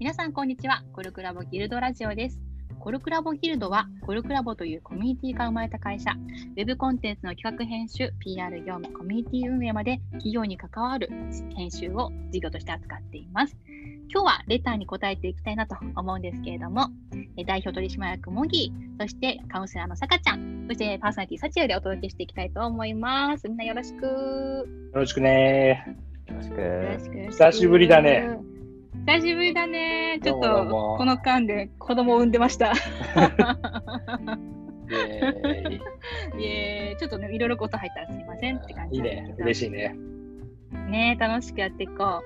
[0.00, 0.82] 皆さん、こんにちは。
[0.94, 2.40] コルクラボギルドラジオです。
[2.78, 11.10] コルクラボギルドは、コルクラボというコミュニティが生まれた会社、ウェブコンテンツの企画編集、PR 業務、コミュニティ運営まで企業に関わる
[11.54, 13.54] 編集を事業として扱っています。
[14.10, 16.88] 今日はレターに答えていきたいなと思うんですけれども、
[17.36, 23.50] え代表取締役モギー、そしてカウンセラーのさかちゃん、そしてパーソナリティサチエでお届けしていきたいと思います。
[23.50, 24.06] みんなよろしく。
[24.06, 25.84] よよろしくね
[26.26, 26.56] よろしく。
[26.56, 27.26] ろしく。
[27.32, 28.49] 久しぶりだね。
[29.06, 30.20] 久しぶりだね。
[30.22, 30.66] ちょっと
[30.98, 32.72] この間で子供を産んでました。
[36.38, 39.34] イエーイちょっとね、いろいろこと入ったらすいませんって感いいね。
[39.38, 39.94] 嬉しいね。
[40.88, 42.22] ね楽しくやっていこう。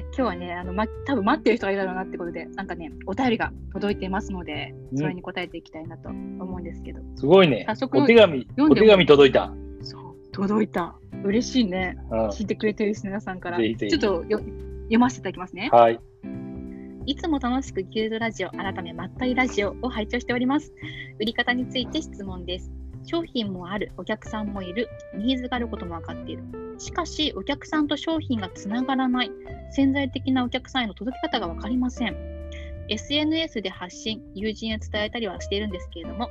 [0.00, 7.00] 今日はね、あの、ま、多分待ってる人がいるだろうなってことで、なんかね、お便りが届いてますので、うんそれに答えていきたいなと思うんですけど。
[7.16, 7.74] すごいね早。
[7.74, 9.52] 速お手紙、読んでもお手紙届いた。
[9.82, 10.94] そう、届いた。
[11.24, 11.96] 嬉しいね。
[12.10, 13.58] うん聞いてくれてる皆さんから。
[13.58, 15.68] ぜひぜひちょっとよ読ませていただきますね。
[15.72, 16.00] はい。
[17.08, 20.74] いつも楽しくギルドラジオ、改めまったりラジオを拝聴しております。
[21.18, 22.70] 売り方について質問です。
[23.06, 26.44] 商品もある、お客さんもいる、ニーズがあることも分かっている。
[26.76, 29.30] しかし、お客さんと商品がつながらない、
[29.70, 32.14] 潜在的なお客さんへの届き方が分かりません。
[32.90, 36.28] SNS で発信、友人へ伝えたりはしているんですけれども、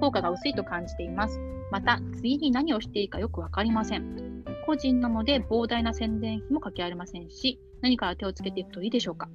[0.00, 1.38] 効果が薄いと感じています。
[1.70, 4.42] また、次に何をしていいかよく分かりません。
[4.66, 9.28] 個人なので膨大な宣伝費もかけられませんし、何から手をつけていくといいでしょうか。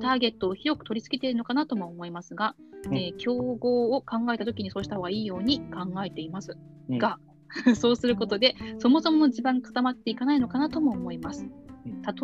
[0.00, 2.54] ターゲットを広く取り付けているのかなとも思いますが、
[2.86, 6.56] うんえー競合を考えたときにそうした方がいいように考えています
[6.88, 7.18] うんが、
[7.76, 11.44] そうすることでそもそもの地盤が固まっていかないのかなとも思います。
[11.44, 11.52] うん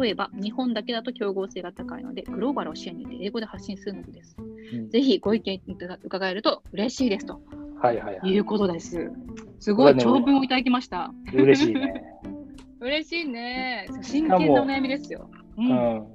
[0.02, 4.36] 例えば、日本だけだと競合性が高いので、グローバルを視野に入れて英語で発信するのです。
[4.38, 5.60] うんぜひご意見
[6.04, 7.40] 伺えると嬉しいですと
[7.80, 8.30] はいはいはい。
[8.30, 9.10] いうことです。
[9.60, 11.12] すごい長文をいただきました。
[11.32, 12.02] 嬉しいね。
[12.80, 13.88] 嬉しいね。
[14.02, 15.28] 真剣なお悩みですよ。
[15.56, 15.60] う。
[15.60, 16.06] うんん。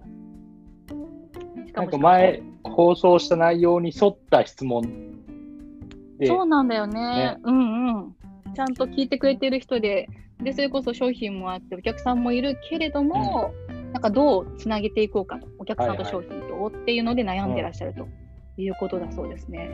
[1.74, 4.82] なんしか前、放送した内容に沿った質問。
[6.20, 7.02] で、そうなんだよね。
[7.02, 7.38] ね。
[7.44, 8.16] うんうん。
[8.54, 10.10] ちゃんと聞いてくれてる人で、
[10.42, 13.52] で、それこそ商品もあって、お客さんもいるけれども、
[13.92, 18.08] なんかどうつなげていこうかと、お客さんと商品とっていうので悩んでらっしゃると。
[18.56, 19.68] いうことだそうですね。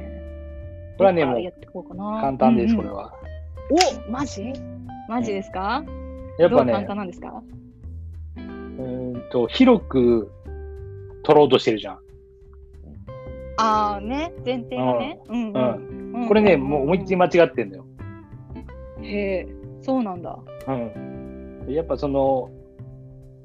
[0.98, 2.22] これはねもうやっていこうかな。
[2.22, 2.86] 簡単です、うんうん。
[2.86, 3.14] これは。
[4.08, 4.54] おマジ？
[5.10, 5.84] マジですか、
[6.38, 7.44] やっぱねどう簡単、なんですか？
[8.38, 10.32] うーんと、広く
[11.30, 12.00] 取ろうとしてるじゃん。
[13.58, 15.20] ああね、前提がね。
[15.30, 17.86] うんこれね、もう思いっきり間違ってんだよ。
[19.04, 19.48] へえ、
[19.80, 20.40] そうなんだ。
[20.68, 21.66] うん。
[21.70, 22.50] やっぱその、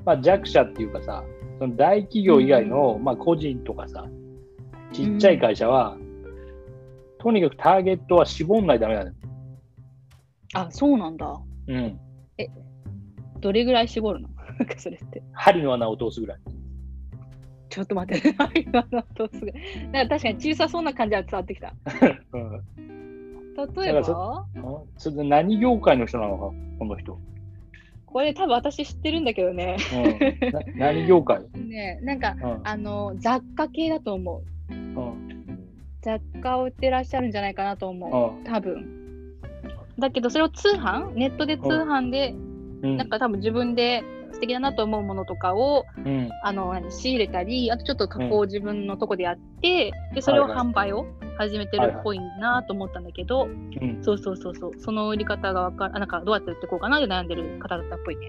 [0.06, 1.22] まあ、弱者っていうかさ、
[1.58, 4.06] その大企業以外の、まあ、個人とかさ、
[4.94, 5.98] ちっちゃい会社は、
[7.18, 9.14] とにかくターゲットは絞んないとダメなのよ。
[10.54, 11.38] あ、そうなんだ。
[11.68, 12.00] うん。
[13.40, 14.28] どれぐらい絞るの？
[14.78, 15.22] それって。
[15.32, 16.38] 針の穴を通すぐらい。
[17.74, 18.28] ちょっと待って、
[18.64, 19.52] 今のとすぐ。
[19.92, 21.74] なんか確かに小さそうな感じは伝わってきた。
[22.32, 22.62] うん。
[23.76, 24.46] 例えば、
[24.96, 27.18] それで何業界の人なのか、この人。
[28.06, 29.76] これ多分私知ってるんだけどね。
[29.92, 30.52] うん。
[30.52, 31.42] な何業界？
[31.58, 32.60] ねなんか、うん。
[32.62, 34.72] あの、雑貨系だと思う。
[34.72, 35.68] うん。
[36.00, 38.38] 雑貨を売ってらっしゃるんじゃないかなと思う。
[38.38, 39.34] うん多分。
[39.98, 41.14] だけど、それを通販？
[41.14, 42.34] ネットで通販で、
[42.82, 42.96] うん。
[42.98, 44.04] なんか多分自分で
[44.44, 46.28] 素敵だなと思うものとかをうん。
[46.43, 51.06] あの何仕入れたり、あとちょっと加工を自分のとこでやって、でそれをはいはい販売を
[51.38, 53.99] 始めてるっぽいなと思ったんだけど、うん。
[54.03, 58.28] そうそうそうそう、その売り方がわかなんかどうやって売っていこうかなで悩んでる方だったっぽいね。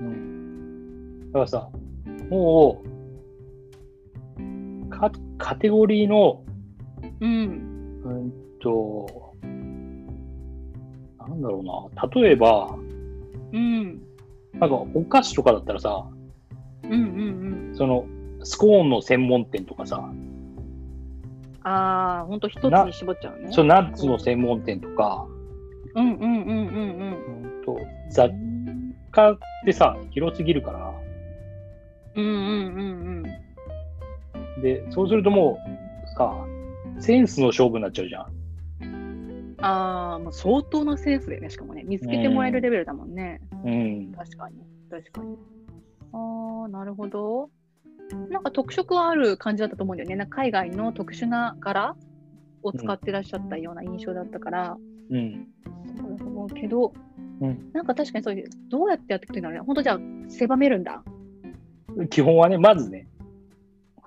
[0.00, 1.32] うん。
[1.32, 1.68] だからさ、
[2.30, 2.82] も
[4.86, 6.42] う、かカテゴリーの、
[7.20, 8.00] うん。
[8.04, 8.32] うん
[8.62, 9.34] と、
[11.18, 12.74] なんだろうな、例えば、
[13.52, 14.00] うん。
[14.54, 16.06] なんかお菓子とかだったらさ、
[16.84, 17.00] うんうん
[17.70, 17.76] うん。
[17.76, 18.06] その、
[18.42, 20.10] スコーンの専門店とかさ、
[21.62, 23.52] ああ、ほんと一つに絞っちゃうね。
[23.52, 25.26] そのナッツの専門店とか、
[25.94, 27.76] うんうんうんうんうんとう
[28.10, 28.94] 雑ん。
[29.10, 30.94] 貨ってさ、広すぎるから、
[32.16, 32.82] うんうんう
[33.22, 33.24] ん
[34.56, 34.62] うん。
[34.62, 35.58] で、そうするとも
[36.04, 36.34] う、さ、
[36.98, 38.26] センスの勝負になっちゃうじゃん。
[39.62, 41.82] ああ、もう相当なセンスだよね、しかもね。
[41.84, 43.40] 見つけてもらえるレベルだもんね。
[43.64, 44.12] うん。
[44.12, 44.56] 確かに。
[44.90, 45.36] 確かに。
[46.12, 47.50] ああ、なるほど。
[48.28, 50.16] なんか特色はある感じだったと思うんだよね。
[50.16, 51.94] なんか海外の特殊な柄
[52.62, 54.76] を使ってらっしゃったような印象だったから、
[55.10, 55.46] うん。
[55.96, 56.92] そうだと思うけど、
[57.40, 59.64] うんなんか確かにそういう、どうやってやっていくといいんだろうね。
[59.64, 59.98] 本当じゃあ、
[60.28, 61.02] 狭めるんだ。
[62.10, 63.08] 基本はね、まずね、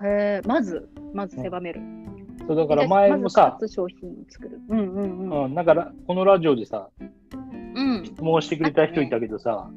[0.02, 1.80] へえ、まず、まず狭める。
[2.46, 4.60] そうだから前もさ商品を作る。
[4.68, 5.44] うんうんうん。
[5.44, 7.13] うん、だからこのラジオでさ、うん
[8.14, 9.68] 質問してくれた人いたけどさ、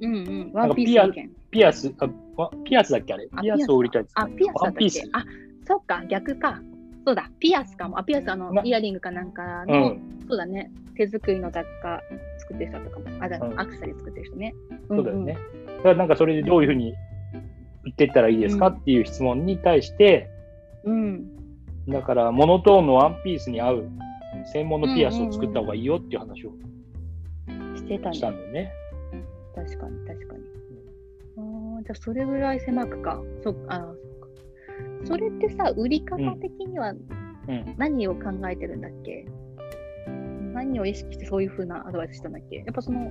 [0.00, 0.52] うんうん。
[0.52, 3.28] なワンピースピアス、あわピアスだっけあれ？
[3.32, 4.06] あピアスを売りたい。
[4.14, 4.86] あ、ピアスだっけ？
[5.12, 5.24] あ、
[5.66, 6.60] そっか、逆か。
[7.04, 7.98] そうだ、ピアスかも。
[7.98, 10.00] あ、ピアス、あのな、イヤリングかなんかうの、ん。
[10.28, 12.00] そうだね、手作りの雑貨
[12.38, 14.54] 作ってる人とかも、あ、だうんアクセサリー作ってる人ね。
[14.88, 15.36] そうだよね。
[15.78, 16.94] だからなんかそれでどういうふうに
[17.84, 20.30] 売っていったらいいですかうんっていう質問に対して、
[20.84, 21.32] うん。
[21.86, 21.92] うん。
[21.92, 23.88] だからモノトーンのワンピースに合う
[24.52, 26.68] 専門のピアスを作った方がいいよっていう話をしてた
[28.12, 28.36] したね。
[28.36, 28.72] んだよね。
[29.54, 30.42] 確かに、確かに。
[31.36, 33.22] あーじゃあ、それぐらい狭くか。
[33.42, 33.94] そあー
[35.00, 35.12] そ。
[35.14, 37.74] それってさ、売り方的にはうん。
[37.76, 39.26] 何を考えてるんだっけ、
[40.54, 42.58] 何を意識してそういうふうなアドバイスしたんだっけ？
[42.58, 43.10] やっぱその、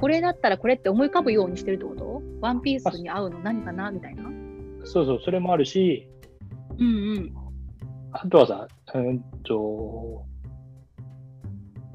[0.00, 2.22] これだったらこれって思い浮かぶようにしてるってこと？
[2.40, 3.40] ワンピースに合うの？
[3.40, 3.90] 何かな？
[3.90, 4.22] みたいな？
[4.84, 6.08] そうそう、それもあるし、
[6.78, 7.34] うんうん。
[8.12, 10.24] あとはさ、うんと、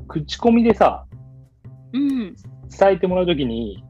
[0.07, 1.08] 口コミでさ、うん。
[1.91, 2.35] 伝
[2.91, 3.83] えてもらうときに、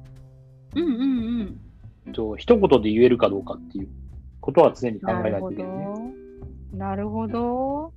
[0.75, 1.59] うんうんうん。
[2.07, 3.87] うんと一言で言えるかどうかっていう
[4.41, 5.85] ことは常に考なるほえないといけない、ね。
[6.71, 6.77] ど。
[6.77, 7.93] なるほど。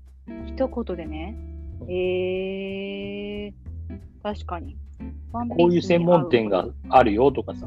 [0.46, 1.34] 一言でね。
[1.88, 3.52] えー、
[4.22, 4.76] 確かに。
[5.32, 7.66] こういう専門店があるよとかさ。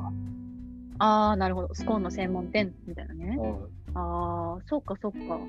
[1.00, 1.74] ああ、なるほど。
[1.74, 3.38] スコーンの専門店みたいなね。
[3.40, 5.40] うんああ、そうかそうか。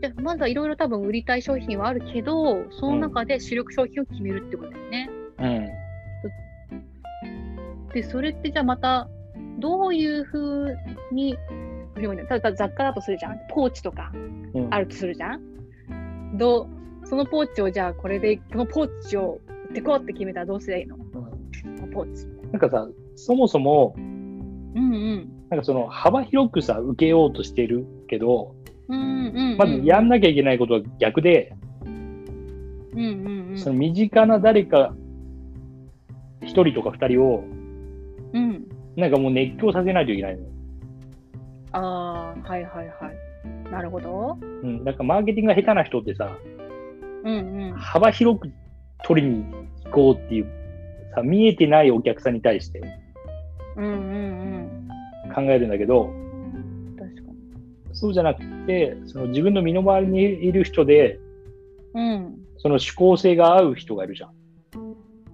[0.00, 5.10] じゃあまずはいろいろ多分売りたい商品はあるけど、その中で主力商品を決めるってことだよね。
[5.38, 5.68] うん。
[7.92, 9.08] で、それってじゃあまた、
[9.58, 10.76] どういうふう
[11.12, 11.36] に
[11.96, 13.38] 例えば雑貨だとするじゃん。
[13.50, 16.36] ポーチとかうんあるとするじゃん。
[16.38, 16.68] ど
[17.02, 20.96] う、そのポーチをじゃあこれで、このポーチを売ってこうって決めたらどうすればいいの？
[21.92, 22.26] ポーチ。
[22.52, 24.04] なんかさ、そもそも、うん
[24.74, 25.28] うん。
[25.50, 28.54] なんかその幅広くさ、受けようとしてるけど、
[28.88, 29.56] うんうん、うん。
[29.58, 31.52] まずやんなきゃいけないことは逆で、
[31.84, 32.24] うん
[32.94, 33.58] うんうん。
[33.58, 34.94] その身近な誰か
[36.42, 37.44] 一人とか二人を、
[38.32, 38.66] うん。
[38.96, 40.48] なんかもう熱狂させないといけないのよ。
[41.72, 43.70] ああ、はいはいはい。
[43.70, 44.38] なるほど。
[44.40, 44.84] うん。
[44.84, 46.36] なんかマーケティングが下手な人ってさ、
[47.24, 47.72] うんうん。
[47.74, 48.50] 幅広く
[49.04, 49.44] 取りに
[49.84, 50.46] 行こうっていう、
[51.14, 52.80] さ、見えてないお客さんに対して
[53.76, 53.92] うんうん
[55.26, 55.34] うん。
[55.34, 56.12] 考えるんだけど、
[56.98, 57.28] 確かに。
[57.92, 61.18] そうじゃなくて、その自分の身の回りにいる人で、
[61.94, 62.36] うん。
[62.58, 64.30] その指向性が合う人がいるじゃん。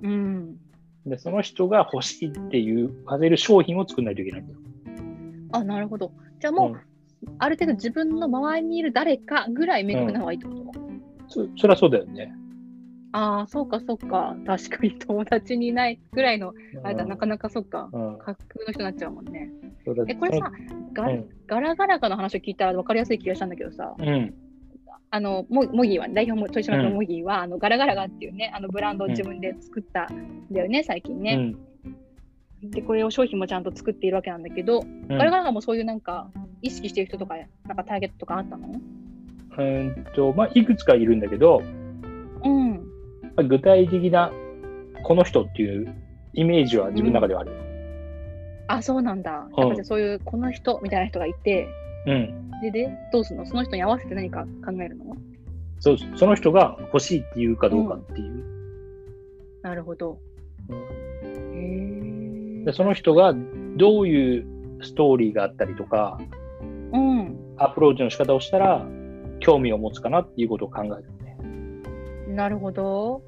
[0.02, 0.56] うん。
[1.06, 4.58] で、その人が欲しいっていう、混ぜる商品を作らないといけないんだよ。
[5.52, 6.12] あ、なるほど。
[6.40, 6.80] じゃあもう、うん
[7.38, 10.72] ある程度自分の周りにいる誰かぐらい明確な方がいいってこと、
[11.28, 12.32] そそりゃそうだよね。
[13.12, 14.36] ああ、そうかそうか。
[14.46, 16.52] 確かに友達にいないぐらいの、
[16.84, 17.88] あれだ、うんなかなかそうか。
[17.90, 19.50] うん架空の人になっちゃうもんね。
[20.08, 20.52] え、これさ、
[20.92, 24.34] ガ,、うんガラガラガの話を聞いたら分かりやすい気がしたんだけどさ、うん。
[25.10, 31.36] あの、モモギーは、代表も豊島区のモギーは、あのガラガラガっていうね、あのブランドを自分で作ったんだよね、最近うね。
[31.36, 31.56] ん。
[32.62, 36.30] で、これを商品もちゃんと作っているわけなんだけど、うんガラガラガもそういうなんか、
[36.62, 37.36] 意識してる人とか、
[37.66, 38.68] なんかターゲットとかあったの？
[39.58, 41.62] うんと、まあ、いくつかいるんだけど、
[42.44, 42.72] うん。
[42.72, 42.80] ま
[43.38, 44.32] あ具体的な
[45.04, 45.94] この人っていう
[46.32, 47.52] イメージは自分の中ではある。
[48.66, 49.46] あ、そうなんだ。
[49.56, 51.68] うんやっぱじゃあそういう、この人みたいな人がいて、
[52.06, 52.50] うん。
[52.62, 53.46] で、で、どうするの？
[53.46, 55.16] その人に合わせて何か考えるの？
[55.78, 58.44] そうその人が欲しいっていうかどうかっていう。
[59.62, 60.18] なるほど。
[61.22, 61.26] へ
[62.62, 62.72] えで。
[62.72, 63.34] その人が
[63.76, 64.46] どういう
[64.82, 66.18] ストーリーがあったりとか、
[66.92, 67.36] うん。
[67.58, 68.86] アプローチの仕方をしたら、
[69.40, 71.36] 興味を持つかなっていうことを考えるね。
[72.34, 73.22] なるほど。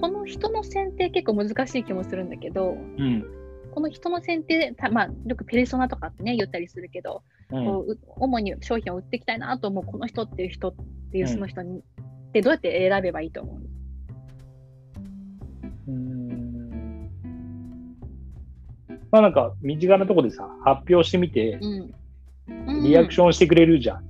[0.00, 3.24] この人の選定結構難しい気もするんだけど、うん。
[3.72, 7.33] この人の選定、たまあ、よくペルソナとかってね、言ったりするけど、うん。
[7.62, 10.74] こうう主に商品を売っていきたいなと思うこの人っていう人っ
[11.12, 11.82] ていううんその人に、
[12.32, 13.60] でどうやって選べばいいと思う
[15.88, 16.14] うん
[19.14, 21.60] まあなんか、身近なところでさ、発表してみて、
[22.48, 22.82] うん。
[22.82, 24.04] リアクショョンしてくれるじゃん。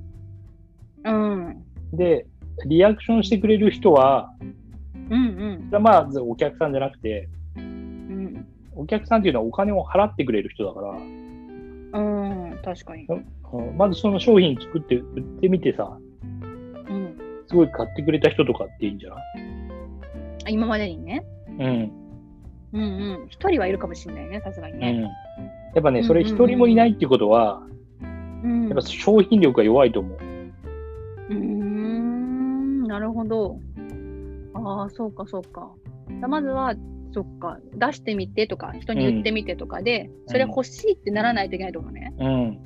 [1.06, 1.12] ン。
[1.12, 1.12] う
[1.50, 1.62] ん。
[1.92, 2.26] で、
[2.66, 4.32] リアクションしてくれる人は、
[5.10, 8.46] うんそれはまずお客さんじゃなくて、うん。
[8.74, 10.96] お客さんっていうのはお金を払ってくれる人だから、うん。
[10.96, 11.33] うん。
[12.64, 13.06] 確かに。
[13.06, 13.24] うん
[13.76, 15.96] まずその商品作って売ってみてさ、
[16.32, 17.16] うん。
[17.46, 19.18] すごい買ってくれた人とかっていいんじゃない？
[20.46, 21.24] あ今までにね。
[21.46, 21.92] うん。
[22.72, 22.84] うんう
[23.24, 23.26] ん。
[23.28, 24.90] 一人はいるかもしれないね、さすがにね。
[24.90, 25.02] うん。
[25.02, 25.10] や
[25.78, 27.62] っぱね、それ一人もいないっていうことは、
[28.42, 28.64] うん。
[28.68, 30.18] やっぱ商品力が弱いと思う。
[31.30, 33.56] うーん、なるほど。
[34.54, 35.70] ああ、そうか、そうか。
[36.08, 36.74] じゃあまずは、
[37.14, 42.12] そっか、出してみてとか、人に言ってみてとかで、それ欲しいってならないといけないとかね。
[42.18, 42.58] うん。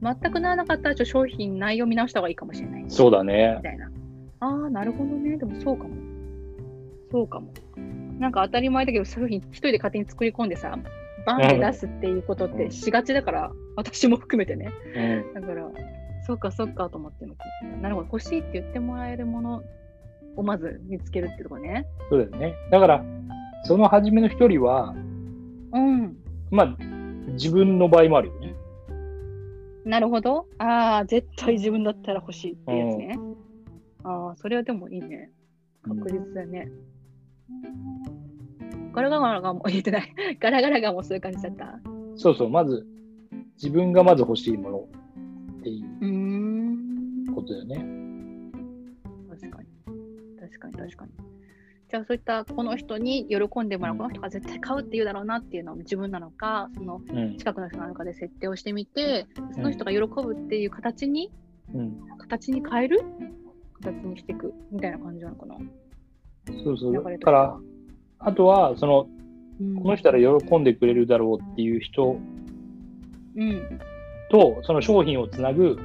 [0.00, 2.82] 全くならなかったら、ちょっと商品内容見直した方がいいかもしれない。
[2.84, 3.58] みそうだね。
[3.64, 3.90] たいな。
[4.38, 5.36] ああ、なるほどね。
[5.36, 5.90] でもそうかも。
[7.10, 7.52] そうかも。
[8.20, 10.78] なんか当たり前だけど、商品一人で勝手に作り込んでさ、
[11.26, 14.70] バンって出すっていうことってしがちだから、私も含めてね。
[14.94, 15.34] うん。
[15.34, 15.68] だから、
[16.26, 17.34] そうかそうかと思っての
[17.80, 19.62] なるほど欲しいって言ってもらえるもの
[20.36, 22.54] をまず見つけるってとこねそうだよね。
[22.70, 23.04] だから、
[23.64, 24.94] その初めの一人は、
[25.72, 26.16] うん。
[26.50, 26.76] まあ、
[27.32, 28.54] 自分の場合もあるよね。
[29.84, 30.46] なるほど。
[30.58, 33.18] ああ絶対自分だったら欲しいってやつね、
[34.04, 35.30] ああそれはでもいいね。
[35.82, 36.70] 確実だね、
[38.92, 41.80] ガラガラがも言えてないガラガラがもそういう感じだった
[42.14, 42.86] そうそう、まず、
[43.54, 44.78] 自分がまず欲しいもの
[45.58, 47.76] っていうことだよね。
[49.30, 49.68] 確かに
[50.38, 51.31] 確かに確かに
[51.92, 57.36] じゃあそういったこの人に喜んでもらう、この人が絶対買うって言うだろうなっていうのは自分なのかそのうん。
[57.36, 61.30] 近くの人なのかで設定をしてみてその人が喜ぶっていう形に、
[61.74, 62.00] うん。
[62.18, 63.04] 形に変える？
[63.82, 65.56] 形にしていくみたいな感じなのかな、
[66.64, 66.94] そうそう。
[66.94, 67.58] だから、
[68.20, 69.06] あとは、その、
[69.60, 72.16] うん、この人なら喜んでくれるだろうっていう人
[73.36, 73.80] うん。
[74.30, 75.76] と、その商品をつなぐ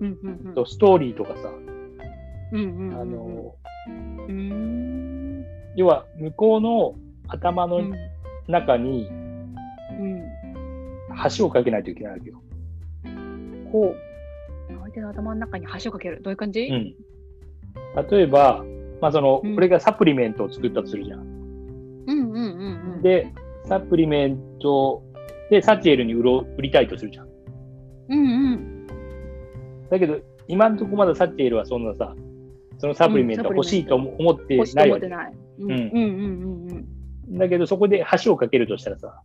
[0.00, 0.54] うんうんうん。
[0.54, 2.56] とストーリーとかさ、あ
[3.04, 3.54] の、
[5.76, 6.94] 要は向こうの
[7.28, 7.80] 頭の
[8.46, 9.08] 中に
[11.36, 12.42] 橋をかけないといけないわけよ。
[13.70, 13.96] ほう
[14.68, 16.94] 相手の頭の中に橋をかけるどういう感じ、うん。
[18.10, 18.64] 例えば、
[19.00, 19.56] まあその、うん。
[19.56, 21.20] 俺がサプリメントを作ったとするじゃん。
[21.20, 22.06] うん。
[22.06, 22.34] うん。
[22.34, 22.94] うん。
[22.96, 23.02] うん。
[23.02, 23.32] で、
[23.64, 25.02] サプリメント
[25.50, 27.28] でサチエルに売ろ売りたいとするじゃん。
[28.08, 28.18] うん。
[28.18, 28.86] うん。
[29.90, 31.84] だけど、今のところまだサチエルはそん。
[31.84, 32.14] なさ、
[32.82, 34.82] そのサプリメントは欲しいと思思ってないわけ。
[34.82, 35.32] 思ってない。
[35.60, 36.68] うんうんうん
[37.28, 39.22] うんだけど、そこで橋をかけるとしたらさ、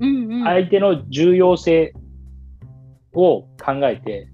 [0.00, 0.24] うん。
[0.24, 0.42] うんうん。
[0.42, 1.94] 相手の重要性
[3.14, 4.28] を考えて、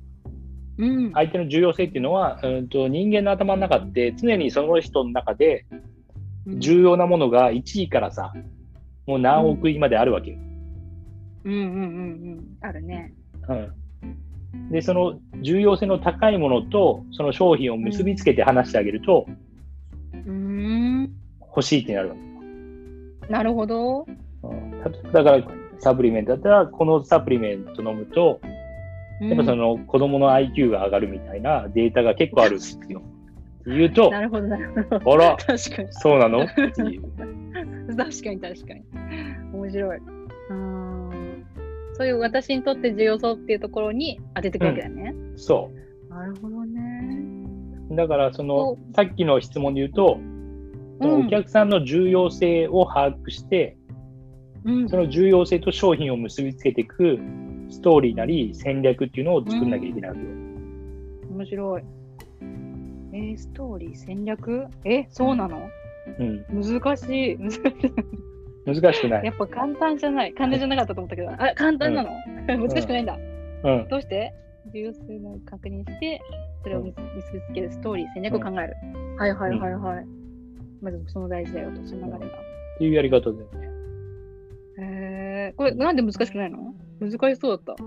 [0.78, 1.12] うん。
[1.12, 5.66] 相手の重要性っていうのは、うんと人間の頭の中って常にその人の中で
[6.46, 8.32] 重要なものが1位からさ、
[9.06, 10.38] もう何億位まであるわけよ。
[11.44, 11.74] うんうんうんう
[12.36, 12.56] ん。
[12.62, 13.12] あるね。
[13.46, 19.26] うん、で、その重要性の高いものとその商品を結びつけて話してあげると、
[20.12, 21.10] うーん。
[21.40, 23.32] 欲しいってなるわけ。
[23.32, 24.06] なるほど。
[24.42, 24.80] うん、
[25.12, 25.44] ただから、
[25.80, 28.40] サプリメントだったら、このサプリメント飲むと、
[29.20, 33.02] やっぱその子供の IQ が上がるみたいなデータが結構あるんですよ。
[33.66, 35.12] 言うと、なるほど、なるほど。
[35.12, 35.88] あら、確かに。
[35.90, 36.44] そうなの？
[36.44, 37.02] っていう。
[37.96, 38.82] 確かに確かに。
[39.52, 39.98] 面白い。
[39.98, 41.44] うーん。
[41.94, 45.07] そういう私にとって重要そうっていうところに当てていくわけだね。
[45.38, 45.70] そ
[46.10, 47.18] なるほどね。
[47.90, 47.96] う。
[47.96, 50.18] だから、そのそ、さっきの質問で言うと、
[51.00, 53.76] そのうんお客さんの重要性を把握して、
[54.64, 57.18] うんその重要性と商品を結びつけていく
[57.70, 60.26] ストーリーなり戦略っていうのを作んなきゃいけないわけよ。
[61.30, 61.82] 面白い。
[63.12, 64.66] えー、ストーリー、戦略？
[64.84, 65.68] え、そうなの？
[66.18, 66.44] うん。
[66.50, 67.38] 難しい。
[67.38, 67.62] 難しい
[68.66, 69.24] 難しくない。
[69.24, 70.34] やっぱ簡単じゃない。
[70.34, 72.10] 簡単じゃなかったと思ったけど、あ、簡単なの、
[72.46, 73.16] 難しくないんだ。
[73.64, 73.88] うん。
[73.88, 74.34] どうして？
[74.68, 76.20] 重要性を確認して、
[76.62, 78.74] それを結結びつけるストーリー、戦略を考える。
[79.18, 80.06] はいはいはいはい。
[80.80, 82.26] まずその大事だよと、その流れが。
[82.26, 82.30] っ
[82.78, 83.68] ていうやり方だよね。
[84.78, 86.74] へえー、これなんで難しくないの？
[87.00, 87.82] 難しそうだった。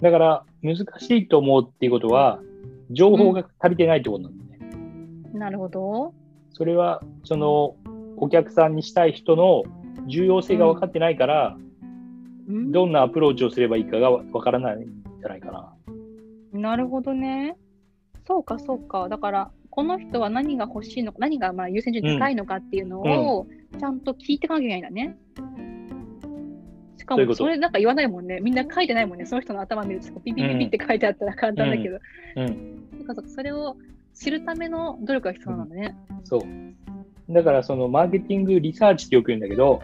[0.00, 0.82] だから、難し
[1.16, 2.40] いと思うっていうことは、
[2.90, 5.38] 情報が足りてないってことなんだよね。
[5.38, 6.14] なるほど。
[6.50, 7.76] それは、その、
[8.16, 9.64] お客さんにしたい人の
[10.06, 11.64] 重要性が分かってないから、うん
[12.72, 15.73] どんなアプローチをすればいいかが分からないんじゃないかな。
[16.54, 17.56] なるほどね。
[18.26, 19.08] そうか、そうか。
[19.08, 23.46] だから、この人は何が欲しいのか、何がまあ優先順位高いのかっていうのを、
[23.78, 25.16] ちゃんと聞いていかなきゃいけないんだね。
[26.96, 28.38] しかも、それなんか言わないもんね。
[28.40, 29.26] みんな書いてないもんね。
[29.26, 31.98] その人の頭見ると、ピピピピって書いてあったら簡単だけど。
[32.36, 32.88] うん。
[32.98, 33.76] そうかそうかそれを
[34.14, 35.96] 知るための努力が必要なんだね。
[36.22, 37.32] そう。
[37.32, 39.82] だから、その、マーケティングリサーチってよく言うんだけど、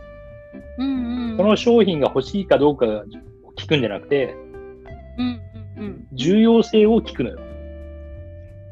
[0.78, 1.36] うんうん。
[1.36, 3.04] その商品が欲しいかどうかを
[3.56, 4.36] 聞くんじゃなくて、
[5.18, 5.40] うんうんうん。
[6.12, 7.38] 重要性を聞くのよ。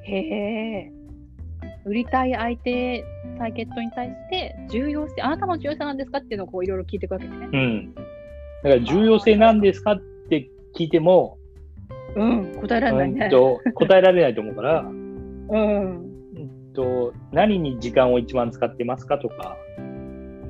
[0.03, 0.93] へえ。
[1.85, 3.05] 売りたい相手、
[3.39, 7.49] ターゲットに対して、重要性、あなたの重要性なんですかっていうのをこういろいろ聞いていくわけですね。
[7.53, 7.95] うん。
[7.95, 8.07] だか
[8.63, 11.39] ら、重要性なんですかって聞いても、
[12.15, 13.31] うん、答えられないねうん。
[13.31, 15.49] と答えられないと思うから、うん。
[15.51, 16.09] うん
[16.75, 19.57] と何に時間を一番使ってますかとか、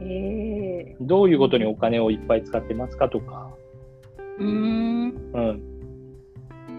[0.00, 0.96] へえ。
[1.00, 3.50] どういうことにお金をいっぱい使ってますかとか、
[4.38, 5.30] うーん。
[5.32, 5.77] うん。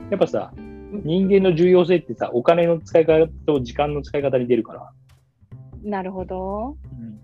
[0.10, 0.54] やっぱさ、
[1.04, 4.92] 人間の重要性ってさ、お金の使い方と時間の使い方に出るから。
[5.84, 6.78] なるほど。
[7.00, 7.20] うん。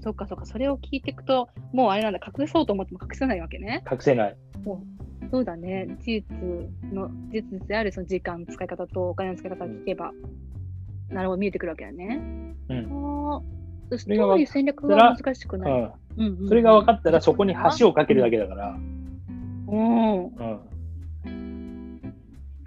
[0.00, 3.82] そっかそっか、それを聞いていくと、もうあれなんだ、隠そうと思っても隠せないわけね。
[3.90, 4.36] 隠せない。
[5.32, 5.88] そうだね。
[6.00, 10.12] 事実の、事実であるその時間の使い方とお金の使い方を聞けば、
[11.08, 12.20] なるほど、見えてくるわけだね。
[12.68, 13.32] うん。
[13.34, 13.42] あ
[13.92, 15.72] あ、ストれがーリー戦略は難しくない。
[15.72, 15.92] うん。
[16.18, 18.68] うんうんそれが分かったらそこに橋をかけるだけだから。
[18.70, 20.24] うん。
[20.24, 20.30] うん。
[20.30, 20.40] ち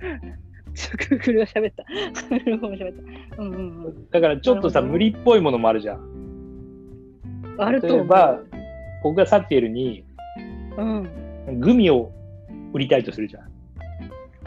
[0.05, 1.83] ょっと Google が喋った。
[2.29, 2.95] Google も喋っ
[3.35, 3.41] た。
[3.41, 4.09] うんうんうん。
[4.09, 7.55] だからちょっとさ、無理っぽいものもあるじゃん。
[7.57, 7.87] あると。
[7.87, 8.39] 例えば、
[9.03, 10.03] 僕がサティエルに
[10.77, 11.59] うん。
[11.59, 12.11] グミを
[12.73, 13.49] 売りたいとするじゃん。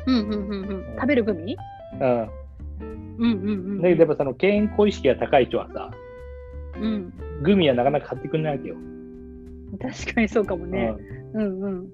[0.06, 0.84] うんうんうんうん。
[0.96, 1.56] 食べるグミ？
[2.00, 2.20] うん。
[2.20, 2.28] うん
[3.18, 3.82] うんうん。
[3.82, 5.90] だけどやっぱその健康意識が高い人はさ、
[6.80, 7.12] うん。
[7.42, 8.76] グミはなかなか買ってくれないわけよ。
[9.80, 10.94] 確かにそうかもね。
[11.34, 11.86] うんうん。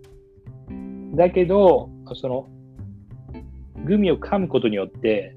[0.68, 2.48] うん、だけど、その、
[3.84, 5.36] グミを噛むことによって、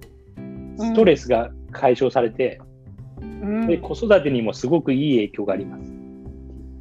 [0.78, 2.62] ストレスが解消されて、
[3.22, 3.68] うん。
[3.68, 5.94] で子育てにもすごくいい影響があります。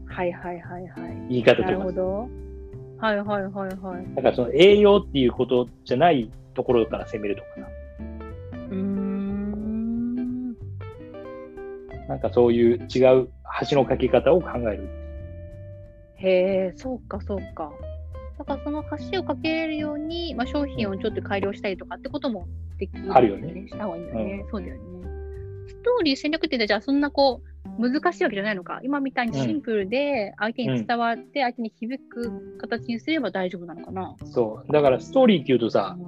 [0.07, 1.27] はいはいはいはい。
[1.29, 1.79] 言い方なとか。
[1.79, 2.29] るほど。
[2.99, 4.15] はいはいはいはい。
[4.15, 7.69] だからその栄養っていうことじゃないところから攻めるとかさ。
[8.71, 10.51] うーん。
[12.09, 13.29] なんかそういう違う
[13.71, 14.89] 橋の架け方を考える。
[16.17, 16.31] へ
[16.69, 17.73] え、そうかそうか。
[18.41, 18.83] だからその
[19.13, 23.69] 橋を架けるように、まあ、商品をちょっと改良したりとかってこともできる、あるよね。
[23.69, 24.47] した方がいいんだよね。
[24.51, 24.81] そうだよね。
[25.69, 27.43] ストーリー戦略ってじゃあそんなこ
[27.79, 28.81] う難しいわけじゃないのか。
[28.83, 34.17] 今みたいにシンプルで相手に伝わって相手に響く形にすれば大丈夫なのかな。
[34.25, 34.73] そう。
[34.73, 35.99] だからストーリーっていうとさ、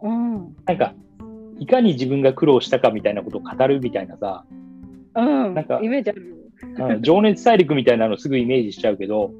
[0.00, 0.56] うん。
[0.64, 0.94] なんか、
[1.58, 4.46] いかに自分が苦労したかみたいなことを語るみたいなさ、
[5.14, 5.54] うん。
[5.54, 6.34] なんかイメージあるよ。
[6.34, 6.40] うん
[7.02, 9.32] 情熱大陸みたいなのすぐイメージしちゃうけど、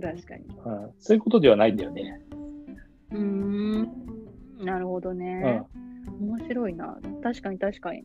[0.00, 0.44] 確かに。
[0.64, 2.20] うんそういうことではないんだよね。
[3.12, 3.88] うーん。
[4.64, 5.40] なるほどうね。
[5.40, 5.66] ん。
[6.20, 6.98] 面白いな。
[7.22, 8.04] 確かに確かに。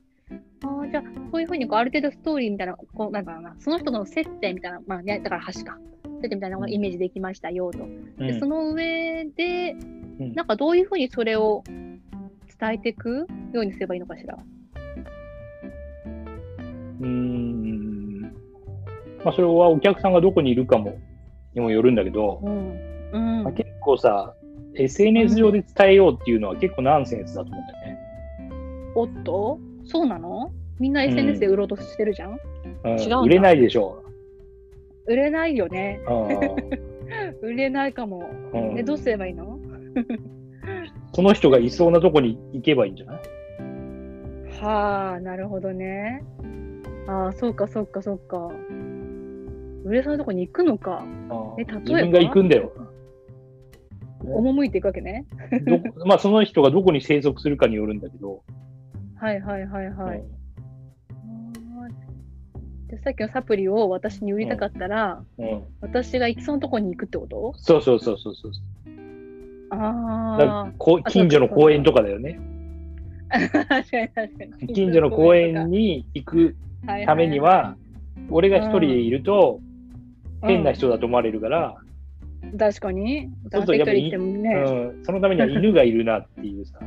[0.64, 5.78] ああ、じゃあ、そういうふうにこうある程度ストーリーみたいな、こうなんだろうな、その人の接点みたいな、まあね、だから橋か。
[6.22, 7.80] 接点みたいなのがイメージできましたよと。
[8.18, 10.02] で、その上で、うん
[10.36, 14.38] なんかどういうふうにそれを伝えていくようにすればいいのかしら？
[17.00, 18.22] うーん。
[19.26, 20.96] まあ、それはお客さんがどこにいるかも、
[21.54, 22.80] にもよるんだけど、うん。
[23.12, 23.44] うん。
[23.44, 24.36] まあ、結構さ、
[24.76, 28.00] SNS 上で伝えようっていうのは結構ナンセンスだと思うんだよね。
[28.96, 29.60] おっと？
[29.84, 30.52] そうなの？
[30.80, 32.38] みんな SNS で売ろうとしてるじゃん、うん
[33.00, 34.04] 違うんだ売れないでしょ
[35.08, 36.00] 売れないよね。
[36.08, 36.12] う。
[37.46, 38.24] 売れないかも。
[38.54, 39.60] うんえ、どうすればいいの？
[41.14, 43.20] その人がいそうなとこに行けばいいんじゃない？
[44.62, 46.24] はあ、なるほどね。
[47.08, 48.50] ああ、そうか、そうか、そうか。
[49.84, 51.04] 売れそうなとこに行くのか。
[51.58, 51.80] え例えば？
[51.82, 52.72] 自分が行くんだよ。
[54.24, 55.26] 赴いていくわけね。
[56.06, 58.44] まあ、その人がどこに生息するかによるんだけど。
[59.16, 60.24] はいはいはいはい。
[62.88, 67.54] でさっきのサプリを私に売りたかったら、うん、私が行きそうなとこに行くってこと？
[67.58, 68.52] そうそうそうそうそう。
[69.70, 72.38] あらこう近所の公園とかだよね。
[73.30, 73.40] あ。
[73.40, 74.74] 確かに確かに。
[74.74, 76.56] 近所の公園に行く
[77.06, 77.78] ためには、
[78.30, 79.62] 俺が一人でいると
[80.42, 81.92] 変な人だと思われるから、うん
[82.58, 83.30] 確かに。
[83.52, 84.50] そうするとやっぱりね。
[84.56, 86.80] うん、そのためには犬がいるなっていうさ、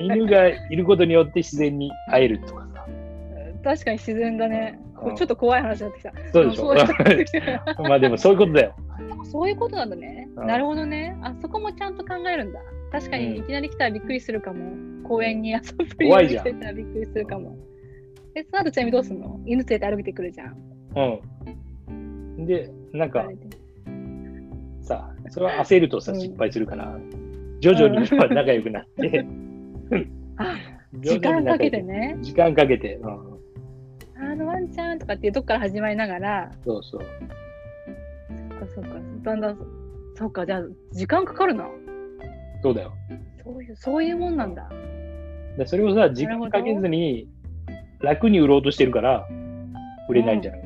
[0.00, 2.86] 犬がいることによって自然に会えるとかさ。
[3.62, 4.78] 確かに自然だね。
[4.78, 6.12] うんちょっと怖い話になってきた。
[6.32, 8.74] そうでしょそう まあでもそういうことだよ。
[9.24, 10.28] そういうことなんだね。
[10.36, 11.16] うんなるほどね。
[11.22, 12.60] あそこもちゃんと考えるんだ。
[12.92, 14.60] 確かうんにいきなり来たらびっくりするかも。
[15.02, 17.56] 公園に遊ぶ怖いじゃん来てたらびっくりするかも。
[18.34, 19.40] え、その後ちなみにどうすんの？
[19.44, 20.56] 犬連れて歩いてくるじゃん。
[20.96, 22.46] うん。
[22.46, 23.28] で、なんか
[24.80, 26.98] さ、それは焦るとさ、うん失敗するから、
[27.60, 29.26] 徐々に仲良くなって、
[31.00, 32.16] 時間かけてね。
[32.20, 33.10] 時間かけて、うん、
[34.16, 37.00] あのワンちゃんとかっていうとこから始まりながら、そうそう。
[37.00, 38.90] そっかそっか、
[39.22, 39.58] だんだん、
[40.14, 41.68] そうか、じゃあ時間かかるな。
[42.62, 42.92] そうだよ。
[43.44, 44.70] そういう、そういうもんなんだ。
[45.58, 47.28] でそれをさ、時間かけずに
[48.02, 49.26] 楽に売ろうとしてるから、
[50.08, 50.62] 売れないんじゃない、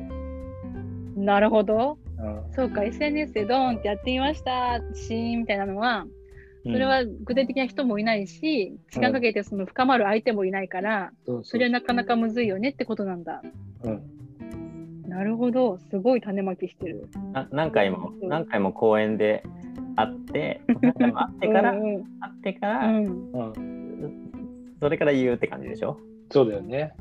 [1.17, 1.97] なるほど。
[2.19, 2.53] うん。
[2.53, 6.05] そうか、SNS でドーンってやってみました、シーンみたいなのは、
[6.63, 11.43] それ、は具体的な人もいないし、時間かけてその深まる相手もいないから、そうそう。
[11.45, 13.41] それはなかなかむずいよねってことなんだ。
[13.83, 14.01] うん。
[15.07, 17.07] なるほど、すごい種まきしてる。
[17.31, 18.25] な何回もう。
[18.25, 19.43] ん何回も公園で
[19.95, 23.09] 会って何回も会ってから、うん会ってかうら、ん、う
[23.59, 24.31] ん、
[24.81, 25.97] それから言うって感じでしょ？
[26.31, 26.93] そうだよね。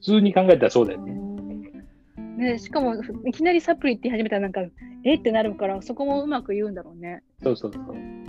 [0.00, 1.14] 通に考えたらそうだよね。
[2.36, 4.60] ね、しかもいきなりサプリって言い始めたらなんか
[5.04, 7.22] えってなるからそこもうまく言うんだろうね。
[7.42, 7.82] そうそうそう。
[7.82, 8.24] あー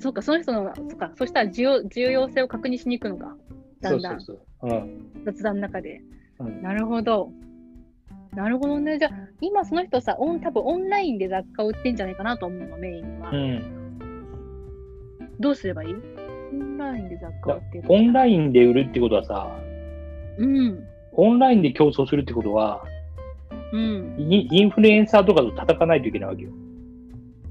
[0.00, 3.36] そうかその人のそうかそしたら重要重要性を確認しに行くのか
[3.80, 4.80] だんだんそうそうそう。
[4.80, 5.10] うん。
[5.24, 6.02] 雑談の中で。
[6.38, 7.32] うんなるほど。
[8.34, 8.98] なるほどね。
[8.98, 13.30] じゃあ今その人さオン多分オンラインで雑貨を売ってんじゃないかなと思うのメインは。
[13.30, 13.98] うん、
[15.40, 15.94] どうすればいい？
[16.52, 19.56] オンラインで雑貨を売ってるオンラインで売るってことはさ、
[20.40, 20.84] うん。
[21.12, 22.84] オンラインで競争するってことは、
[23.72, 24.16] うん。
[24.18, 26.50] インフルエンサーとかと叩かないといけないわけよ。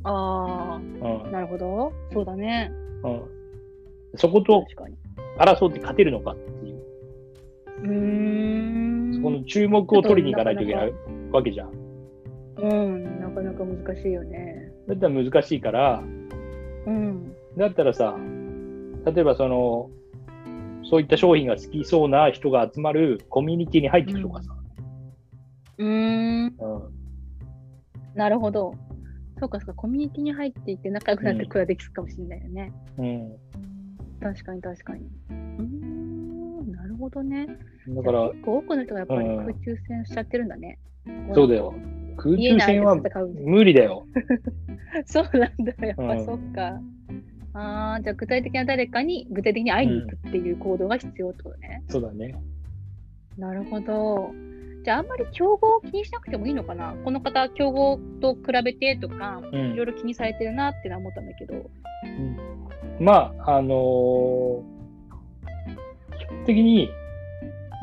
[0.03, 1.93] あうんあ、なるほど。
[2.11, 2.71] そうだね。
[3.03, 3.21] うん、
[4.15, 4.65] そこと。
[5.37, 6.81] 争って勝てるのかっていう、
[7.83, 9.13] うーん。
[9.15, 10.93] そこの注目を取りに行かないといけない
[11.31, 11.71] わけじゃん。
[12.57, 14.71] うん、なかなか難しいよね。
[14.87, 16.03] だったら難しいから、
[16.87, 17.33] うん。
[17.57, 18.17] だったらさ、
[19.05, 19.89] 例えばその、
[20.89, 24.55] そういった商品が好きそうな人が集まるコミュニティに入っていくとかさ。
[25.77, 26.53] うーん、うん
[28.15, 28.73] なるほど。
[29.39, 32.73] そうか、そうか、コミュニティに入っていって仲良くなってくことができるかもしれないよね。
[32.97, 33.31] うん
[34.19, 35.05] 確かに、確かに。
[35.29, 37.47] うーん、なるほどね。
[37.87, 40.79] だから、結構多くの人がやっぱりうん空中戦しちゃってるんだね。
[41.33, 41.73] そうだよ。
[42.17, 42.95] 空中戦は
[43.45, 44.05] 無理だよ。
[45.05, 46.81] そうなんだ、やっぱ、うんそっか。
[47.59, 51.83] ああ、じゃあ具体的な誰かに具体的に会いに行くっていう行動が必要ってことね。
[51.89, 52.33] そうだね。
[53.37, 54.31] なるほど。
[54.85, 56.95] じゃああんまり競合を気にしなくてもいいのかな？
[57.03, 61.69] この方、競合と比べてとか、うんいろいろ気にされてるなってのは思ったんだけど。
[63.01, 64.63] まあ、あのー
[66.17, 66.89] 基本的に、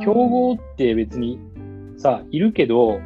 [0.05, 1.39] 競合って別に
[1.99, 3.01] さ、いるけど、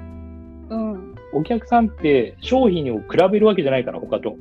[0.68, 1.14] うん。
[1.33, 4.37] お客さんって商品を比べるわけじゃないから、他と。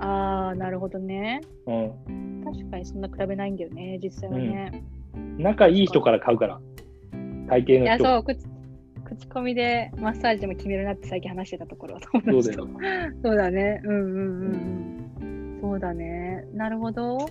[0.00, 1.40] ああ、なるほどね。
[1.66, 2.42] うん。
[2.44, 4.84] 確かにそんな比べないんだよね、実際はね。
[5.38, 6.60] 仲いい人から買うから。
[7.46, 8.04] 大抵いや、の人。
[8.04, 8.46] そう、口
[9.04, 12.68] 口コミでマッサージでも決めるなって最近話してたところそうだよ。
[13.22, 13.80] そうだね。
[13.84, 15.58] うんうんうんうん。
[15.60, 16.46] そうだね。
[16.54, 17.26] なるほど。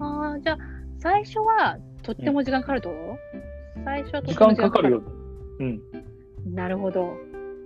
[0.00, 0.58] ああ、じゃあ、
[0.98, 2.90] 最初はとっても時間かかると、
[3.84, 5.02] 最初はとっ時ても間かかるよ。
[5.60, 5.82] うん。
[6.46, 7.16] なるほど。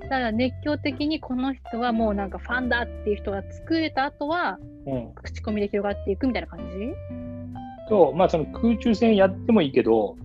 [0.04, 5.14] だから熱狂的にこの人はもうなんかファンだっていう人が作れた後は、うん。
[5.14, 6.74] 口コミで広がっていくみたいな感じ？
[7.88, 10.16] と、まあ、その空中戦やってもいいけど、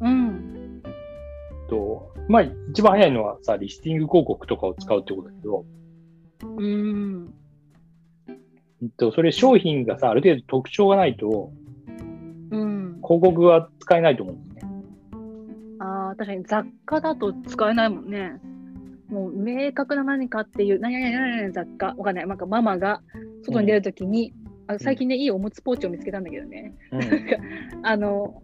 [0.00, 0.82] うん。
[1.68, 5.64] と、まあ、一番早いのはさ、リスティング広告とかを使うってことだけど、
[6.42, 7.34] うん。
[8.82, 11.50] うんとそれ商品がさ、ある程度特徴がないと、
[12.50, 13.00] うん。
[13.02, 14.82] 広告は使えないと思うんだよね。
[15.78, 18.32] ああ、確かに雑貨だと使えないもんね。
[19.08, 22.26] もう明確な何かっていう、何々何々雑貨、わかんない。
[22.26, 23.02] なんかママが
[23.44, 24.32] 外に出るときに、
[24.66, 26.74] あ最近ね、いいおむつポーチを見つけたんだけどね。
[26.90, 27.00] うん。
[27.86, 28.42] あの、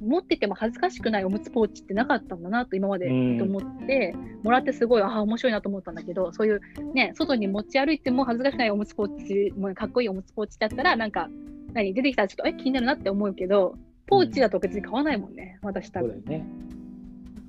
[0.00, 6.60] 持ってても恥ずかしくないおむつポーチってなかったんだなと今までうんと思って、もらってすごい、ああ、面白いなと思ったんだけど、そういう
[6.92, 11.28] ね、外に持ち歩いても恥ずかしくないおむつポーチ、もうかっこいいおむつポーチだったら、なんか、
[11.72, 16.44] 何、出てきたらちょっと、え、気になるなって思うけど、ポーチだと別に買わないもんね、私多分ね。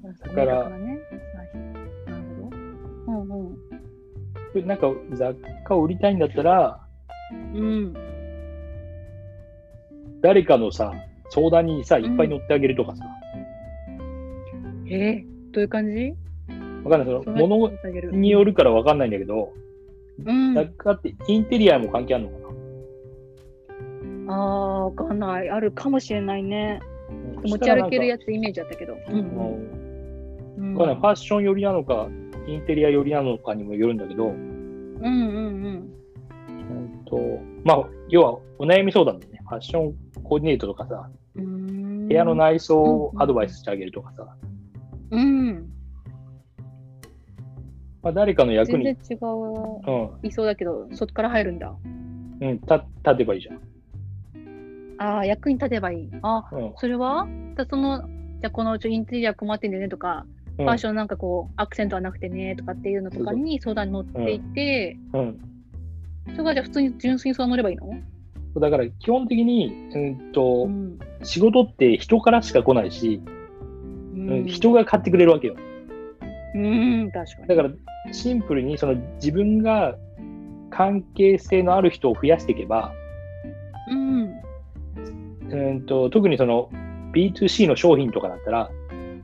[0.03, 0.99] だだからね。
[3.21, 3.58] うん
[4.56, 4.67] うん。
[4.67, 6.80] なんか雑貨を売りたいんだったら、
[7.32, 7.93] うん。
[10.21, 10.93] 誰かのさ、
[11.30, 13.04] 相談にさ、いっぱい乗ってあげるとかさ、
[14.88, 16.13] えー、どういう感じ？
[16.84, 17.71] わかんない、その、物
[18.12, 19.54] によるからわかんないんだけど、
[20.23, 20.54] うん。
[20.54, 22.38] 雑貨ってインテリアも関係あるのか
[24.28, 24.34] な？
[24.34, 25.49] ああ、わかんない。
[25.49, 26.80] あるかもしれないね。
[27.10, 28.23] うん持ち歩けるやつ。
[28.23, 28.95] つイメージだったけど。
[29.10, 29.17] うんう
[30.58, 30.76] うんん。
[30.76, 32.08] わかんないファッション寄りなのか、
[32.47, 35.89] インテリア寄りなのかにもよるんだけど、うんうんうん
[37.06, 37.17] と
[37.63, 39.41] まあ、要はお悩み相談だよね。
[39.47, 44.36] ファッションコーディネートとかさ、部屋の内装をアドバイスしてあげるとかさ、
[45.12, 45.69] うん。
[48.01, 49.27] まあ、誰かの役に、全然違う。
[49.88, 51.73] うん、いそうだけど、そっから入るんだ。
[52.41, 53.60] うん、た立てばいいじゃん。
[54.97, 56.10] ああ、役に立てばいい。
[56.21, 57.27] あうんそれは？
[57.56, 65.39] だその、じゃあこのちょインテリア困ってんだよねとか、うんファッションなんかこう、アクセントはなくてねとかっていうのとかに相談に乗っていて、うん、
[66.31, 67.93] それがじゃあ普通に純粋に相談乗ればいいの？
[68.59, 70.99] だから基本的に、うんとうん。
[71.23, 73.21] 仕事って人からしか来ないし、
[74.15, 75.55] ううん人が買ってくれるわけよ。
[76.55, 77.47] うん、確かに。
[77.47, 79.95] だからシンプルにその自分が
[80.69, 82.93] 関係性のある人を増やしていけば、
[83.89, 84.33] うん。
[85.49, 86.69] うんと特にその
[87.13, 88.69] B2C の商品とかだったら、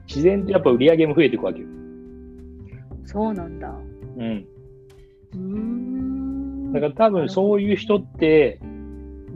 [0.09, 1.67] 自然とやっぱ売り上げも増えていくわけよ。
[3.05, 3.69] そうなんだ。
[4.17, 4.47] うん。
[5.33, 6.73] うーん。
[6.73, 8.59] だから多分そういう人って、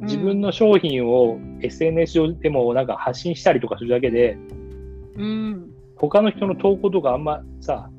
[0.02, 4.36] 自分の商品を SNS 上でもなんか発信したりとかするだけで、
[5.16, 5.70] うん。
[5.96, 7.90] 他の人の投稿とかあんまさ、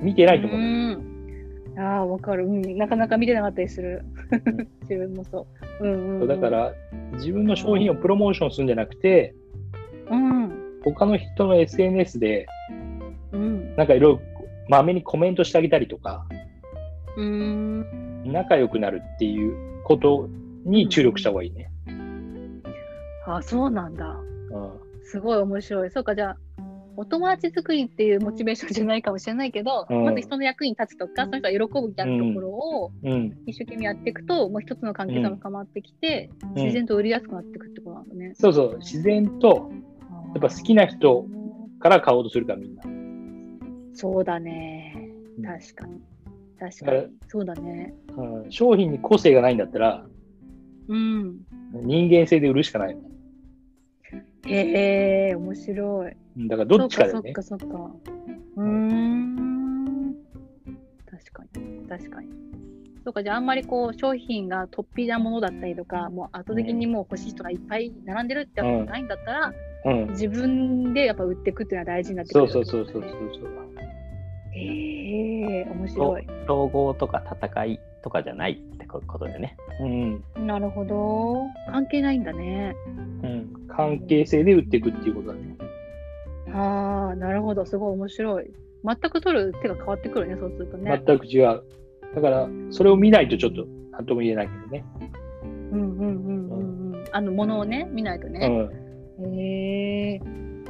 [0.00, 0.60] 見てないと思う。
[0.60, 1.74] うん。
[1.76, 2.78] ああ、わかる、うん。
[2.78, 4.04] なかなか見てなかったりする。
[4.88, 5.46] 自分もそ
[5.80, 5.84] う。
[5.84, 6.28] うんうん、うん。
[6.28, 6.72] だか、ら、
[7.14, 9.34] 自分の商品をプロモーションするんじゃなくて、
[10.10, 10.47] うん。
[10.92, 12.46] 他の人の SNS で、
[13.32, 13.76] うん。
[13.76, 14.20] なんかいろいろ、
[14.68, 16.26] まめにコメントしてあげたりとか、
[17.16, 18.32] うーん。
[18.32, 20.28] 仲良くなるっていうこと
[20.64, 21.70] に注力した方がいいね。
[23.26, 24.06] あそうなんだ。
[24.06, 25.04] うん。
[25.04, 25.90] すごい面白い。
[25.90, 26.36] そうか、じゃあ、
[26.96, 33.36] お友達作りっていうモチベーションじゃないかもしれないけど、うんまず人の役に立つとか、その人が喜ぶみたいなところをうん。
[33.46, 38.32] 一生懸命やっていくと、もう一つの関係性も深まってきて、うん自然と売りやすくなっていくってことなんだね。
[38.34, 39.70] そうそう、自然と
[40.34, 41.26] やっぱ好きな人
[41.80, 42.82] から買おうとするからみんな。
[43.94, 44.94] そうだね。
[45.38, 46.00] うん確かに。
[46.58, 47.12] 確だかに。
[47.28, 47.94] そうだね。
[48.16, 50.04] うん、商品に個性がないんだったら、
[50.88, 51.40] うん。
[51.72, 52.96] 人間性で売るしかない。
[54.46, 56.12] へえ、面白い。
[56.38, 57.32] うんだからどっちかだよね。
[57.34, 57.90] そっかそっか。
[58.56, 60.14] うーん。
[61.06, 61.88] 確かに。
[61.88, 62.28] 確かに。
[63.04, 69.54] そうか、じゃああんまりこう商品が突飛なものだったりとか、もう圧倒的にもう欲しい人がいっぱい並んでるってわけじゃないんだったら、うん。
[70.10, 73.58] 自分でやっぱ売っていくっていうのは大事になってくるそうそうそうそうそうそう。
[74.52, 76.26] へえ、面白い。
[76.44, 79.56] 統合とか戦いとかじゃないってことでね。
[79.80, 80.46] うん。
[80.46, 81.44] なるほど。
[81.70, 82.74] 関係ないんだね。
[83.22, 83.66] うん。
[83.68, 85.56] 関係性で売っていくっていうことだね。
[86.52, 87.64] ああ、なるほど。
[87.66, 88.50] すごい面白い。
[88.84, 91.02] 全く取る手が変わってくるね、そうするとね。
[91.06, 91.62] 全く違う。
[92.14, 94.84] だから、それを見ないとちょっと、なんとも言えないけどね。
[95.72, 97.04] うんうんうんうんうん。
[97.12, 98.46] あの、ものをね、見ないとうね。
[98.48, 98.87] ん。
[99.20, 100.20] へえ。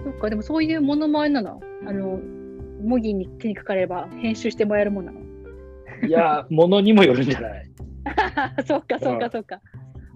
[0.05, 1.61] そっか、でもそういうものもあれなの？
[1.87, 2.19] あの、
[2.83, 5.21] 模擬に手にかかれば編集してもらえるもんなの？
[6.07, 7.71] いやー、 ものにもよるんじゃない
[8.65, 9.61] そうか、そうか、うんそうか。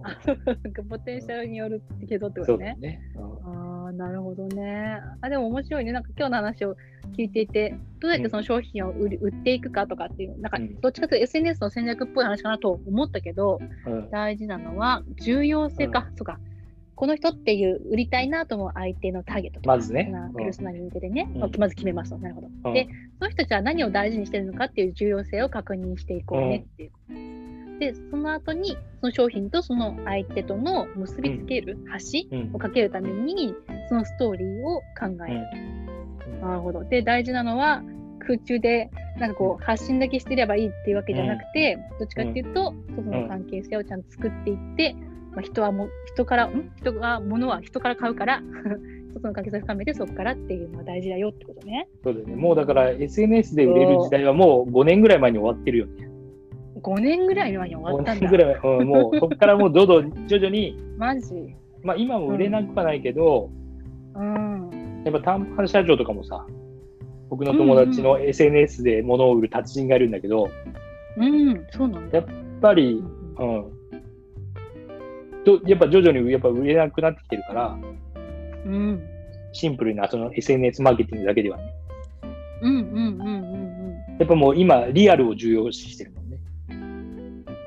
[0.04, 2.76] あなんかポテンシャルによるけどってことね。
[2.80, 3.00] ね。
[3.16, 3.32] うん
[3.84, 4.98] ああ、なるほどね。
[5.20, 5.92] あ、でも面白いね。
[5.92, 6.76] なんか今日の話を
[7.16, 16.38] 聞いていて、どうやってその商品を売り売っていくかとかっていう、なんかうんどっちかというと SNS の戦略っぽい話かなと思ったけど、うん大事なのは重要性か、そうか。
[16.94, 20.10] この人っていう売りたいなと思う相手のターゲットとか、まずね。
[20.12, 21.50] まあペルソナリティでね、うん。
[21.58, 22.18] まず決めますと。
[22.18, 22.48] なるほど。
[22.66, 22.74] うん。
[22.74, 26.92] で、その人たちは何を大事にしてるのかっていう重要性を確認していこうねっていう。
[27.78, 31.78] で、その後に、その商品とその相手との結びつける
[32.30, 32.50] 橋うん。
[32.54, 33.54] をかけるために、
[33.88, 36.40] そのストーリーを考える。
[36.40, 36.84] なるほど。
[36.84, 37.82] で、大事なのは、
[38.20, 44.94] 空中で、なんかこう、発信だけしてればいいっていうわけじゃなくて、どっちかっていうと、その関係性をちゃんと作っていって、
[45.32, 46.70] まあ、人はも、人から、ん？
[46.76, 48.42] 人が、物は人から買うから、
[49.14, 51.88] その関係性を深めて、そこからっていうのが大事だよってことね。
[52.02, 52.36] そうだよね。
[52.36, 56.08] もうだから SNS で売れる時代はもう5年ぐらい前に終わってるよね。
[56.82, 58.36] 5年ぐらい前に終わった5んだ年ぐ。
[58.36, 61.34] らい前、うん、もう そこからもうどんどん徐々に、マジ？
[61.82, 63.50] まあ今も売れなくはないけど、
[64.14, 64.70] うん。
[65.04, 66.46] やっぱ単販社長とかもさ、
[67.28, 70.50] 僕の友達の SNS で物を売る達人がいるんだけど、
[71.16, 72.18] うん、そうなんだ。
[72.18, 72.26] やっ
[72.60, 73.02] ぱり、
[73.38, 73.81] うん。
[75.44, 77.78] とやっぱ徐々にやっぱ売れなくなってきてるから、
[78.64, 79.02] うん。
[79.52, 81.64] シンプルなその SNS マーケティングだけではね。
[82.62, 84.16] うんうんうんうんうん。
[84.18, 86.38] やっぱもう今、リアルを重要視してるもんね。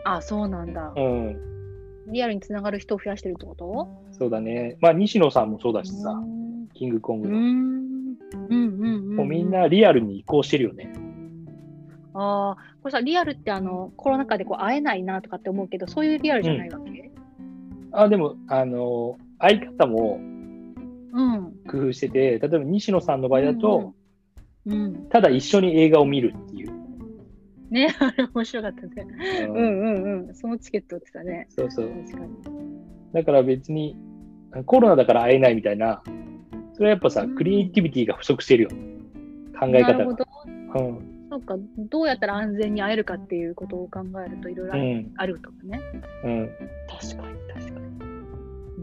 [0.05, 0.93] あ、そうなんだ。
[0.95, 1.37] うん。
[2.07, 3.87] リアルにつながる人を増やしてるってこと？
[4.11, 4.77] そうだね。
[4.79, 7.37] まあ西野さんもそうだしさ、うんキングコングの。
[7.37, 8.15] うんうん
[8.51, 9.15] うんうん。
[9.15, 9.49] もうみん。
[9.49, 10.93] なリアルに移行してるよね。
[12.13, 17.11] ああ、これさ、リアルってあの、コロナ禍でこう会えないなとかって思うけど、そういうリアルじゃないわけ？
[18.01, 20.19] あ、でも、あの、相方も
[21.13, 21.53] うん。
[21.69, 23.93] 工夫してて、例えば西野さんの場合だと、
[24.65, 25.09] うん、うん。
[25.09, 26.71] ただ一緒に映画を見るっていう。
[27.71, 29.07] ね、 あれ面白かったね。
[29.49, 30.35] ううんんうんうん。
[30.35, 31.47] そのチケット売ってたね。
[31.49, 31.89] そうそう。
[31.89, 32.31] 確かに。
[33.13, 33.95] だから別に、
[34.65, 36.03] コロナだから会えないみたいな、
[36.73, 38.69] それはやっぱさう、んクリエイティビティが不足してるよ。
[39.59, 40.05] 考え方が。
[40.05, 41.15] うん。
[41.29, 44.73] そうか、どうやったら安全に会えるかっていうことを考えるといろいろ
[45.17, 45.79] ある,、とかね。
[46.23, 46.49] うん。
[46.87, 47.84] 確かに、確かに。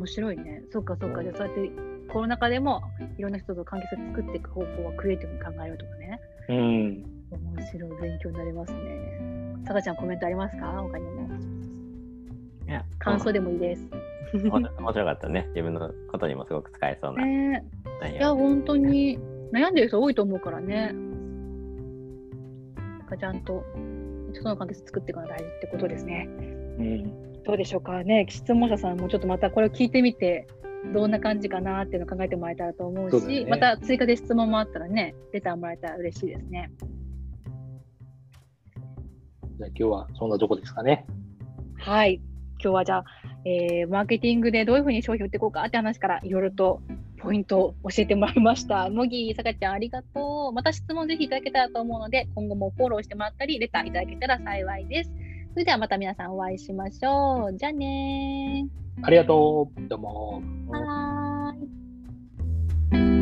[0.03, 0.63] 面白いね。
[0.73, 1.23] そうか、そうか。
[1.23, 1.71] じゃあ、そうやって
[2.09, 2.83] コロナ禍でも
[3.19, 6.21] いろんな人と関係性を作っていく方法はクリエイティブに考えようとかね。
[6.49, 6.57] うん。
[7.57, 9.57] 面白い勉強になりますね。
[9.67, 10.67] さかちゃん、コメントありますか？
[10.83, 11.29] 他にも。
[12.67, 13.83] いや、感想でもいいです。
[13.83, 14.03] うん
[14.35, 15.47] 面白かったね。
[15.55, 17.65] 自分のことにもすごく使えそうなね
[18.01, 18.37] 内いや、容。
[18.37, 19.19] 本当に
[19.53, 20.93] 悩んでる人多いと思うからね。
[22.77, 23.63] なんかちゃんと
[24.33, 26.27] 人との関係性作っていくのが大事ってことですね。
[26.29, 27.32] うん。
[27.45, 28.27] どうでしょうかね。
[28.29, 30.47] 質問者さんもちょっとまたこれを聞いてみて、
[30.93, 36.71] どんな感じかなっていうのを考えてもらえたらと思うし、ねまた追加で質問もあったらね、レターもらえたら嬉しいですね。
[39.59, 41.07] じゃあ今日はそんなとこですかね。
[41.79, 42.21] はい。
[42.63, 43.05] 今日はじゃあ、
[43.45, 46.81] えーマーケティングでどういうふうに商品を売っていこうかって話からいろいろと
[47.19, 48.91] ポイントを教えてもらいました。
[48.91, 50.53] もぎさかちゃんありがとう。
[50.53, 55.13] また質問ぜひいただけたらと思うので、今後もフォローしてもらったり、レターいただけたら幸いです。
[55.53, 57.57] それではまた皆さんお会いしましょう。
[57.59, 58.67] じゃあね
[59.03, 59.89] ありがとう。
[59.89, 60.43] どうも。
[60.71, 61.55] は
[62.91, 63.22] い。